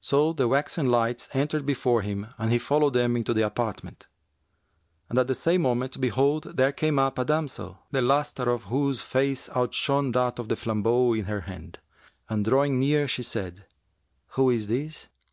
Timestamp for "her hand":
11.26-11.78